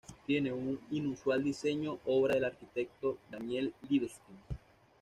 Tiene 0.25 0.51
un 0.51 0.79
inusual 0.89 1.43
diseño, 1.43 1.99
obra 2.05 2.33
del 2.33 2.45
arquitecto 2.45 3.19
Daniel 3.29 3.71
Libeskind. 3.87 4.39